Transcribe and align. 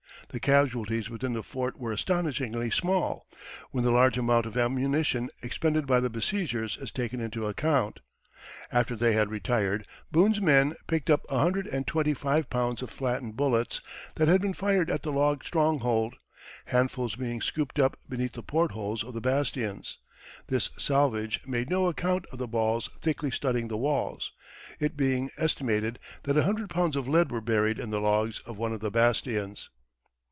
The 0.33 0.39
casualties 0.39 1.09
within 1.09 1.33
the 1.33 1.43
fort 1.43 1.77
were 1.77 1.91
astonishingly 1.91 2.69
small, 2.71 3.27
when 3.71 3.83
the 3.83 3.91
large 3.91 4.17
amount 4.17 4.45
of 4.45 4.55
ammunition 4.55 5.29
expended 5.41 5.85
by 5.85 5.99
the 5.99 6.09
besiegers 6.09 6.77
is 6.77 6.89
taken 6.89 7.19
into 7.19 7.47
account. 7.47 7.99
After 8.71 8.95
they 8.95 9.11
had 9.11 9.29
retired, 9.29 9.85
Boone's 10.09 10.39
men 10.39 10.75
picked 10.87 11.09
up 11.09 11.25
a 11.27 11.39
hundred 11.39 11.67
and 11.67 11.85
twenty 11.85 12.13
five 12.13 12.49
pounds 12.49 12.81
of 12.81 12.89
flattened 12.89 13.35
bullets 13.35 13.81
that 14.15 14.29
had 14.29 14.39
been 14.41 14.53
fired 14.53 14.89
at 14.89 15.03
the 15.03 15.11
log 15.11 15.43
stronghold, 15.43 16.15
handfuls 16.67 17.15
being 17.17 17.41
scooped 17.41 17.77
up 17.77 17.99
beneath 18.07 18.31
the 18.31 18.41
port 18.43 18.71
holes 18.71 19.03
of 19.03 19.13
the 19.13 19.19
bastions; 19.19 19.97
this 20.47 20.69
salvage 20.77 21.41
made 21.45 21.69
no 21.69 21.87
account 21.87 22.25
of 22.31 22.39
the 22.39 22.47
balls 22.47 22.89
thickly 23.01 23.31
studding 23.31 23.67
the 23.67 23.75
walls, 23.75 24.31
it 24.79 24.95
being 24.95 25.29
estimated 25.35 25.99
that 26.23 26.37
a 26.37 26.43
hundred 26.43 26.69
pounds 26.69 26.95
of 26.95 27.05
lead 27.05 27.29
were 27.33 27.41
buried 27.41 27.77
in 27.77 27.89
the 27.89 27.99
logs 27.99 28.39
of 28.45 28.57
one 28.57 28.71
of 28.71 28.79
the 28.79 28.89
bastions. 28.91 29.69